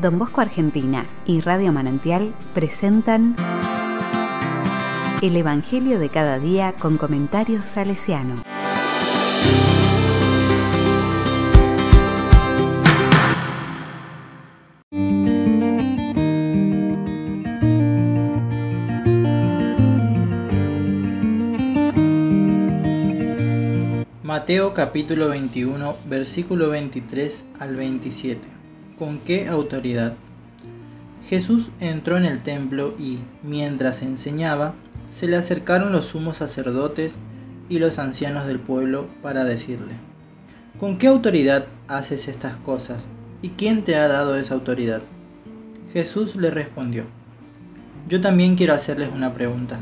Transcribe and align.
Don 0.00 0.16
Bosco 0.16 0.40
Argentina 0.40 1.06
y 1.26 1.40
Radio 1.40 1.72
Manantial 1.72 2.32
presentan 2.54 3.34
El 5.20 5.36
Evangelio 5.36 5.98
de 5.98 6.08
cada 6.08 6.38
día 6.38 6.74
con 6.78 6.98
comentarios 6.98 7.64
salesiano. 7.64 8.36
Mateo 24.22 24.74
capítulo 24.74 25.30
21, 25.30 25.96
versículo 26.08 26.68
23 26.68 27.44
al 27.58 27.74
27. 27.74 28.57
¿Con 28.98 29.20
qué 29.20 29.46
autoridad? 29.46 30.14
Jesús 31.28 31.70
entró 31.78 32.16
en 32.16 32.24
el 32.24 32.42
templo 32.42 32.94
y, 32.98 33.20
mientras 33.44 34.02
enseñaba, 34.02 34.74
se 35.14 35.28
le 35.28 35.36
acercaron 35.36 35.92
los 35.92 36.06
sumos 36.06 36.38
sacerdotes 36.38 37.12
y 37.68 37.78
los 37.78 38.00
ancianos 38.00 38.48
del 38.48 38.58
pueblo 38.58 39.06
para 39.22 39.44
decirle, 39.44 39.92
¿con 40.80 40.98
qué 40.98 41.06
autoridad 41.06 41.66
haces 41.86 42.26
estas 42.26 42.56
cosas? 42.56 43.00
¿Y 43.40 43.50
quién 43.50 43.84
te 43.84 43.94
ha 43.94 44.08
dado 44.08 44.36
esa 44.36 44.54
autoridad? 44.54 45.02
Jesús 45.92 46.34
le 46.34 46.50
respondió, 46.50 47.04
yo 48.08 48.20
también 48.20 48.56
quiero 48.56 48.74
hacerles 48.74 49.10
una 49.14 49.32
pregunta. 49.32 49.78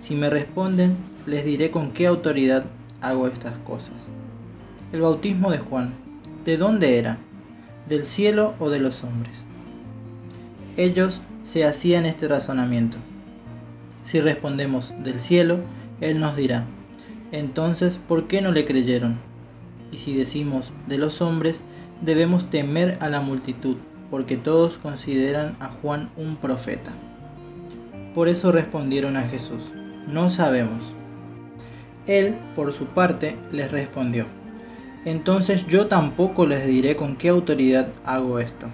Si 0.00 0.14
me 0.14 0.30
responden, 0.30 0.96
les 1.26 1.44
diré 1.44 1.70
con 1.70 1.90
qué 1.90 2.06
autoridad 2.06 2.64
hago 3.02 3.26
estas 3.26 3.58
cosas. 3.58 3.96
El 4.92 5.02
bautismo 5.02 5.50
de 5.50 5.58
Juan, 5.58 5.92
¿de 6.46 6.56
dónde 6.56 6.98
era? 6.98 7.18
¿Del 7.88 8.04
cielo 8.04 8.54
o 8.58 8.68
de 8.68 8.80
los 8.80 9.04
hombres? 9.04 9.32
Ellos 10.76 11.20
se 11.44 11.64
hacían 11.64 12.04
este 12.04 12.26
razonamiento. 12.26 12.98
Si 14.04 14.20
respondemos 14.20 14.92
del 15.04 15.20
cielo, 15.20 15.58
Él 16.00 16.18
nos 16.18 16.36
dirá, 16.36 16.64
entonces, 17.30 17.98
¿por 18.08 18.26
qué 18.26 18.40
no 18.40 18.50
le 18.50 18.66
creyeron? 18.66 19.18
Y 19.92 19.98
si 19.98 20.16
decimos 20.16 20.72
de 20.88 20.98
los 20.98 21.22
hombres, 21.22 21.62
debemos 22.00 22.50
temer 22.50 22.98
a 23.00 23.08
la 23.08 23.20
multitud, 23.20 23.76
porque 24.10 24.36
todos 24.36 24.78
consideran 24.78 25.56
a 25.60 25.68
Juan 25.68 26.10
un 26.16 26.36
profeta. 26.36 26.90
Por 28.16 28.28
eso 28.28 28.50
respondieron 28.50 29.16
a 29.16 29.28
Jesús, 29.28 29.62
no 30.08 30.28
sabemos. 30.30 30.82
Él, 32.08 32.34
por 32.56 32.72
su 32.72 32.86
parte, 32.86 33.36
les 33.52 33.70
respondió, 33.70 34.26
entonces 35.06 35.64
yo 35.68 35.86
tampoco 35.86 36.46
les 36.46 36.66
diré 36.66 36.96
con 36.96 37.16
qué 37.16 37.28
autoridad 37.28 37.88
hago 38.04 38.40
esto. 38.40 38.66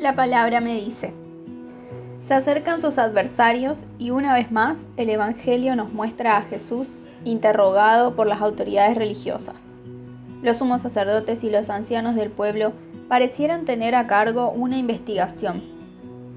La 0.00 0.16
palabra 0.16 0.60
me 0.60 0.74
dice, 0.74 1.14
se 2.20 2.34
acercan 2.34 2.80
sus 2.80 2.98
adversarios 2.98 3.86
y 3.98 4.10
una 4.10 4.34
vez 4.34 4.50
más 4.50 4.88
el 4.96 5.08
Evangelio 5.08 5.76
nos 5.76 5.92
muestra 5.92 6.36
a 6.36 6.42
Jesús 6.42 6.98
interrogado 7.24 8.16
por 8.16 8.26
las 8.26 8.42
autoridades 8.42 8.96
religiosas. 8.96 9.66
Los 10.42 10.56
sumos 10.56 10.82
sacerdotes 10.82 11.44
y 11.44 11.50
los 11.50 11.70
ancianos 11.70 12.16
del 12.16 12.30
pueblo 12.30 12.72
parecieran 13.08 13.64
tener 13.64 13.94
a 13.94 14.06
cargo 14.06 14.50
una 14.50 14.78
investigación. 14.78 15.62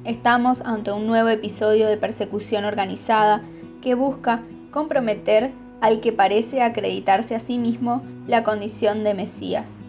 Estamos 0.04 0.62
ante 0.62 0.92
un 0.92 1.08
nuevo 1.08 1.30
episodio 1.30 1.88
de 1.88 1.98
persecución 1.98 2.66
organizada 2.66 3.42
que 3.82 3.96
busca 3.96 4.44
comprometer 4.72 5.52
al 5.82 6.02
que 6.02 6.12
parece 6.12 6.62
acreditarse 6.62 7.36
a 7.36 7.40
sí 7.40 7.58
mismo 7.58 8.02
la 8.28 8.44
condición 8.44 9.04
de 9.04 9.14
Mesías. 9.14 9.82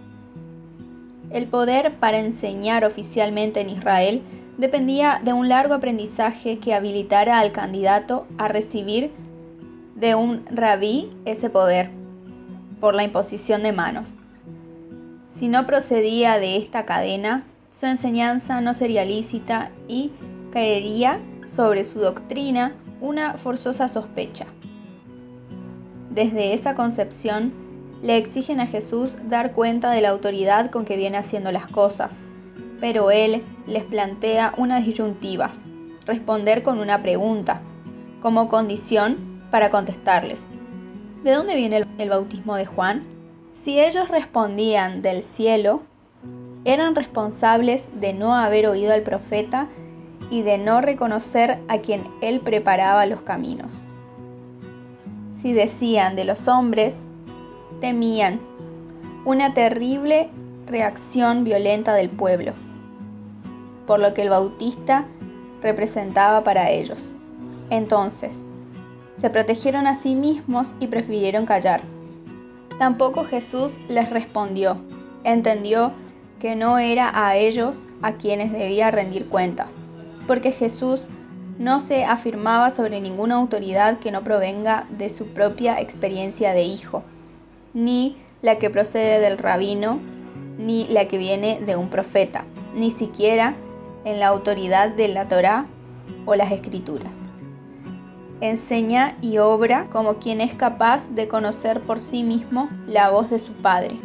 El 1.31 1.47
poder 1.47 1.97
para 1.97 2.19
enseñar 2.19 2.85
oficialmente 2.85 3.61
en 3.61 3.71
Israel 3.71 4.23
dependía 4.57 5.21
de 5.23 5.33
un 5.33 5.49
largo 5.49 5.75
aprendizaje 5.75 6.59
que 6.59 6.75
habilitara 6.75 7.39
al 7.39 7.53
candidato 7.53 8.27
a 8.39 8.49
recibir 8.49 9.13
de 9.95 10.15
un 10.15 10.45
rabí 10.47 11.11
ese 11.25 11.51
poder 11.51 11.91
por 12.81 12.95
la 12.95 13.05
imposición 13.05 13.63
de 13.63 13.73
manos. 13.73 14.15
Si 15.39 15.47
no 15.47 15.67
procedía 15.67 16.41
de 16.41 16.57
esta 16.57 16.85
cadena, 16.85 17.45
su 17.71 17.87
enseñanza 17.87 18.61
no 18.61 18.75
sería 18.75 19.05
lícita 19.05 19.71
y 19.87 20.11
caería 20.51 21.21
sobre 21.47 21.85
su 21.85 22.01
doctrina 22.01 22.75
una 23.01 23.35
forzosa 23.35 23.87
sospecha. 23.87 24.47
Desde 26.11 26.55
esa 26.55 26.75
concepción, 26.75 27.53
le 28.03 28.17
exigen 28.17 28.59
a 28.59 28.67
Jesús 28.67 29.17
dar 29.29 29.53
cuenta 29.53 29.93
de 29.93 30.01
la 30.01 30.09
autoridad 30.09 30.73
con 30.73 30.85
que 30.85 30.97
viene 30.97 31.19
haciendo 31.19 31.53
las 31.53 31.69
cosas, 31.69 32.25
pero 32.81 33.13
él 33.13 33.45
les 33.69 33.85
plantea 33.85 34.55
una 34.57 34.81
disyuntiva, 34.81 35.53
responder 36.05 36.65
con 36.65 36.81
una 36.81 37.01
pregunta, 37.01 37.61
como 38.21 38.49
condición 38.49 39.39
para 39.53 39.71
contestarles. 39.71 40.49
¿De 41.23 41.31
dónde 41.31 41.55
viene 41.55 41.85
el 41.99 42.09
bautismo 42.09 42.57
de 42.57 42.67
Juan? 42.67 43.18
Si 43.69 43.79
ellos 43.79 44.09
respondían 44.09 45.03
del 45.03 45.23
cielo, 45.23 45.83
eran 46.65 46.95
responsables 46.95 47.87
de 48.01 48.15
no 48.15 48.35
haber 48.35 48.67
oído 48.67 48.95
al 48.95 49.03
profeta 49.03 49.69
y 50.31 50.41
de 50.41 50.57
no 50.57 50.81
reconocer 50.81 51.59
a 51.69 51.77
quien 51.77 52.05
él 52.23 52.41
preparaba 52.41 53.05
los 53.05 53.21
caminos. 53.21 53.85
Si 55.43 55.53
decían 55.53 56.17
de 56.17 56.25
los 56.25 56.49
hombres, 56.49 57.05
temían 57.79 58.41
una 59.27 59.53
terrible 59.53 60.31
reacción 60.67 61.45
violenta 61.45 61.93
del 61.93 62.09
pueblo, 62.09 62.55
por 63.87 64.01
lo 64.01 64.15
que 64.15 64.23
el 64.23 64.31
bautista 64.31 65.05
representaba 65.61 66.43
para 66.43 66.71
ellos. 66.71 67.13
Entonces, 67.69 68.47
se 69.17 69.29
protegieron 69.29 69.87
a 69.87 69.95
sí 69.95 70.15
mismos 70.15 70.75
y 70.81 70.87
prefirieron 70.87 71.45
callar. 71.45 71.98
Tampoco 72.79 73.25
Jesús 73.25 73.79
les 73.89 74.09
respondió. 74.09 74.77
Entendió 75.25 75.93
que 76.39 76.55
no 76.55 76.79
era 76.79 77.11
a 77.13 77.37
ellos 77.37 77.87
a 78.03 78.13
quienes 78.13 78.53
debía 78.53 78.93
rendir 78.93 79.27
cuentas, 79.29 79.75
porque 80.29 80.53
Jesús 80.53 81.07
no 81.59 81.81
se 81.81 82.05
afirmaba 82.05 82.71
sobre 82.71 83.01
ninguna 83.01 83.35
autoridad 83.35 83.99
que 83.99 84.13
no 84.13 84.23
provenga 84.23 84.87
de 84.97 85.09
su 85.09 85.27
propia 85.27 85.81
experiencia 85.81 86.53
de 86.53 86.63
hijo, 86.63 87.03
ni 87.75 88.17
la 88.43 88.59
que 88.59 88.71
procede 88.71 89.19
del 89.19 89.39
rabino, 89.39 89.99
ni 90.57 90.87
la 90.87 91.09
que 91.09 91.19
viene 91.19 91.59
de 91.67 91.75
un 91.75 91.91
profeta, 91.91 92.45
ni 92.77 92.91
siquiera 92.91 93.57
en 94.05 94.21
la 94.21 94.29
autoridad 94.29 94.91
de 94.91 95.09
la 95.09 95.27
Torá 95.27 95.67
o 96.27 96.37
las 96.37 96.53
escrituras 96.53 97.28
enseña 98.41 99.17
y 99.21 99.39
obra 99.39 99.89
como 99.91 100.15
quien 100.15 100.41
es 100.41 100.55
capaz 100.55 101.09
de 101.11 101.29
conocer 101.29 101.81
por 101.81 102.01
sí 102.01 102.23
mismo 102.23 102.71
la 102.87 103.11
voz 103.11 103.31
de 103.31 103.39
su 103.39 103.53
Padre. 103.53 103.99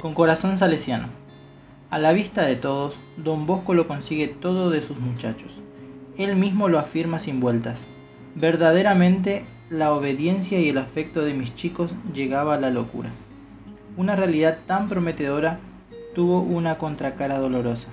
Con 0.00 0.14
corazón 0.14 0.58
salesiano. 0.58 1.08
A 1.90 1.98
la 1.98 2.12
vista 2.12 2.46
de 2.46 2.54
todos, 2.54 2.94
don 3.16 3.46
Bosco 3.46 3.74
lo 3.74 3.88
consigue 3.88 4.28
todo 4.28 4.70
de 4.70 4.80
sus 4.80 4.96
muchachos. 4.96 5.50
Él 6.16 6.36
mismo 6.36 6.68
lo 6.68 6.78
afirma 6.78 7.18
sin 7.18 7.40
vueltas. 7.40 7.80
Verdaderamente 8.36 9.44
la 9.70 9.92
obediencia 9.92 10.58
y 10.58 10.68
el 10.68 10.78
afecto 10.78 11.24
de 11.24 11.32
mis 11.32 11.54
chicos 11.54 11.92
llegaba 12.12 12.54
a 12.54 12.60
la 12.60 12.70
locura. 12.70 13.10
Una 13.96 14.16
realidad 14.16 14.58
tan 14.66 14.88
prometedora 14.88 15.60
tuvo 16.12 16.40
una 16.40 16.76
contracara 16.76 17.38
dolorosa. 17.38 17.86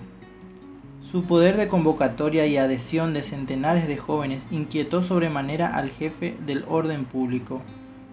Su 1.11 1.23
poder 1.23 1.55
de 1.55 1.67
convocatoria 1.67 2.47
y 2.47 2.57
adhesión 2.57 3.13
de 3.13 3.21
centenares 3.21 3.87
de 3.87 3.95
jóvenes 3.95 4.47
inquietó 4.49 5.03
sobremanera 5.03 5.75
al 5.75 5.91
jefe 5.91 6.35
del 6.47 6.65
orden 6.67 7.05
público, 7.05 7.61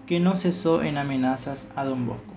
que 0.05 0.19
no 0.19 0.37
cesó 0.37 0.83
en 0.83 0.99
amenazas 0.99 1.65
a 1.75 1.85
don 1.85 2.05
Bosco. 2.05 2.35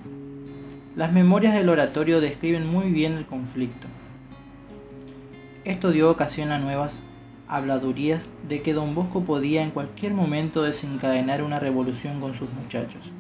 Las 0.97 1.13
memorias 1.13 1.53
del 1.53 1.69
oratorio 1.69 2.23
describen 2.23 2.67
muy 2.67 2.91
bien 2.91 3.13
el 3.13 3.27
conflicto. 3.27 3.87
Esto 5.65 5.91
dio 5.91 6.11
ocasión 6.11 6.53
a 6.53 6.59
nuevas 6.59 7.03
habladurías 7.49 8.29
de 8.49 8.63
que 8.63 8.75
don 8.75 8.95
Bosco 8.95 9.25
podía 9.25 9.63
en 9.63 9.71
cualquier 9.71 10.15
momento 10.15 10.63
desencadenar 10.63 11.43
una 11.43 11.59
revolución 11.59 12.21
con 12.21 12.35
sus 12.35 12.53
muchachos. 12.53 13.11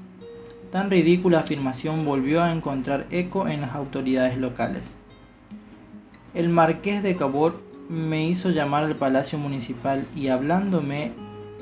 Tan 0.70 0.90
ridícula 0.90 1.40
afirmación 1.40 2.04
volvió 2.04 2.42
a 2.42 2.52
encontrar 2.52 3.06
eco 3.10 3.48
en 3.48 3.62
las 3.62 3.75
autoridades 3.75 4.36
locales. 4.36 4.82
El 6.34 6.50
marqués 6.50 7.02
de 7.02 7.16
Cabor 7.16 7.60
me 7.88 8.26
hizo 8.26 8.50
llamar 8.50 8.84
al 8.84 8.96
palacio 8.96 9.38
municipal 9.38 10.06
y 10.14 10.28
hablándome 10.28 11.12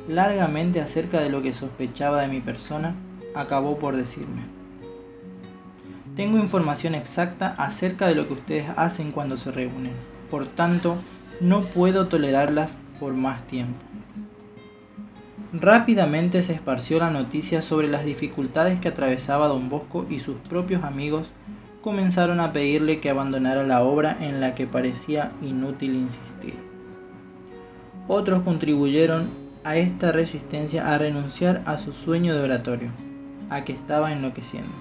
largamente 0.08 0.80
acerca 0.80 1.20
de 1.20 1.30
lo 1.30 1.40
que 1.40 1.52
sospechaba 1.52 2.22
de 2.22 2.28
mi 2.28 2.40
persona, 2.40 2.96
acabó 3.34 3.78
por 3.78 3.96
decirme. 3.96 4.42
Tengo 6.16 6.38
información 6.38 6.94
exacta 6.94 7.54
acerca 7.58 8.08
de 8.08 8.14
lo 8.14 8.26
que 8.26 8.34
ustedes 8.34 8.66
hacen 8.76 9.12
cuando 9.12 9.36
se 9.36 9.52
reúnen. 9.52 9.92
Por 10.30 10.46
tanto, 10.46 10.96
no 11.40 11.66
puedo 11.66 12.08
tolerarlas 12.08 12.76
por 12.98 13.14
más 13.14 13.46
tiempo. 13.46 13.78
Rápidamente 15.52 16.42
se 16.42 16.52
esparció 16.52 16.98
la 16.98 17.10
noticia 17.10 17.62
sobre 17.62 17.88
las 17.88 18.04
dificultades 18.04 18.80
que 18.80 18.88
atravesaba 18.88 19.48
don 19.48 19.68
Bosco 19.68 20.06
y 20.10 20.20
sus 20.20 20.36
propios 20.36 20.82
amigos 20.82 21.28
comenzaron 21.82 22.40
a 22.40 22.52
pedirle 22.52 23.00
que 23.00 23.10
abandonara 23.10 23.62
la 23.62 23.84
obra 23.84 24.16
en 24.20 24.40
la 24.40 24.54
que 24.54 24.66
parecía 24.66 25.32
inútil 25.40 25.94
insistir. 25.94 26.54
Otros 28.08 28.42
contribuyeron 28.42 29.28
a 29.62 29.76
esta 29.76 30.12
resistencia 30.12 30.92
a 30.92 30.98
renunciar 30.98 31.62
a 31.64 31.78
su 31.78 31.92
sueño 31.92 32.34
de 32.34 32.42
oratorio, 32.42 32.90
a 33.50 33.64
que 33.64 33.72
estaba 33.72 34.12
enloqueciendo. 34.12 34.72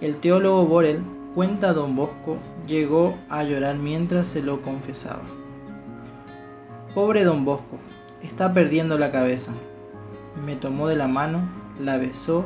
El 0.00 0.16
teólogo 0.16 0.66
Borel 0.66 1.02
cuenta 1.34 1.72
don 1.72 1.96
Bosco 1.96 2.36
llegó 2.66 3.14
a 3.28 3.42
llorar 3.44 3.76
mientras 3.76 4.26
se 4.26 4.42
lo 4.42 4.62
confesaba. 4.62 5.22
Pobre 6.94 7.24
don 7.24 7.44
Bosco, 7.44 7.78
está 8.22 8.52
perdiendo 8.52 8.98
la 8.98 9.10
cabeza. 9.10 9.52
Me 10.44 10.56
tomó 10.56 10.88
de 10.88 10.96
la 10.96 11.08
mano, 11.08 11.48
la 11.80 11.96
besó, 11.96 12.44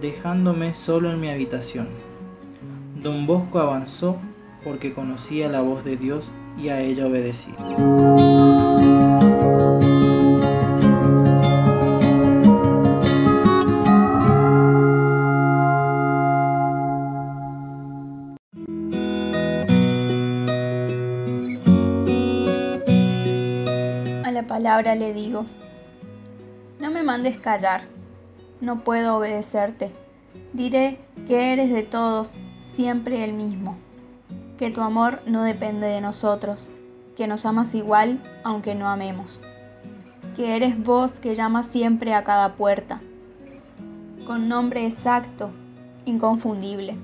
dejándome 0.00 0.74
solo 0.74 1.10
en 1.10 1.20
mi 1.20 1.28
habitación. 1.28 1.88
Don 3.02 3.26
Bosco 3.26 3.58
avanzó 3.58 4.16
porque 4.64 4.94
conocía 4.94 5.48
la 5.48 5.60
voz 5.60 5.84
de 5.84 5.96
Dios 5.96 6.24
y 6.56 6.68
a 6.68 6.80
ella 6.80 7.06
obedecía. 7.06 7.54
Palabra 24.82 25.06
le 25.06 25.14
digo, 25.14 25.46
no 26.80 26.90
me 26.90 27.04
mandes 27.04 27.38
callar, 27.38 27.82
no 28.60 28.78
puedo 28.80 29.16
obedecerte. 29.16 29.92
Diré 30.52 30.98
que 31.28 31.52
eres 31.52 31.70
de 31.70 31.84
todos 31.84 32.36
siempre 32.58 33.22
el 33.22 33.32
mismo, 33.32 33.76
que 34.58 34.72
tu 34.72 34.80
amor 34.80 35.22
no 35.24 35.44
depende 35.44 35.86
de 35.86 36.00
nosotros, 36.00 36.68
que 37.16 37.28
nos 37.28 37.46
amas 37.46 37.76
igual 37.76 38.18
aunque 38.42 38.74
no 38.74 38.88
amemos, 38.88 39.40
que 40.34 40.56
eres 40.56 40.76
vos 40.82 41.12
que 41.12 41.36
llamas 41.36 41.66
siempre 41.66 42.14
a 42.14 42.24
cada 42.24 42.54
puerta, 42.54 43.00
con 44.26 44.48
nombre 44.48 44.84
exacto, 44.84 45.50
inconfundible, 46.06 46.96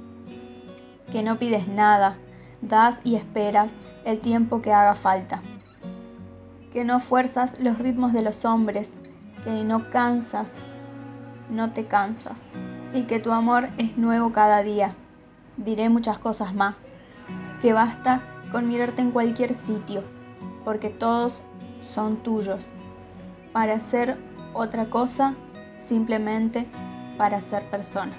que 1.12 1.22
no 1.22 1.38
pides 1.38 1.68
nada, 1.68 2.16
das 2.60 3.00
y 3.04 3.14
esperas 3.14 3.72
el 4.04 4.18
tiempo 4.18 4.62
que 4.62 4.72
haga 4.72 4.96
falta, 4.96 5.42
que 6.72 6.84
no 6.84 7.00
fuerzas 7.00 7.58
los 7.60 7.78
ritmos 7.78 8.12
de 8.12 8.22
los 8.22 8.44
hombres, 8.44 8.90
que 9.44 9.64
no 9.64 9.90
cansas, 9.90 10.48
no 11.50 11.72
te 11.72 11.86
cansas, 11.86 12.40
y 12.92 13.02
que 13.02 13.20
tu 13.20 13.32
amor 13.32 13.68
es 13.78 13.96
nuevo 13.96 14.32
cada 14.32 14.62
día 14.62 14.94
diré 15.58 15.88
muchas 15.88 16.18
cosas 16.18 16.54
más, 16.54 16.90
que 17.60 17.72
basta 17.72 18.22
con 18.52 18.68
mirarte 18.68 19.02
en 19.02 19.10
cualquier 19.10 19.54
sitio, 19.54 20.02
porque 20.64 20.88
todos 20.88 21.42
son 21.82 22.16
tuyos, 22.16 22.66
para 23.52 23.78
ser 23.80 24.16
otra 24.54 24.86
cosa, 24.86 25.34
simplemente 25.78 26.66
para 27.16 27.40
ser 27.40 27.68
persona. 27.70 28.18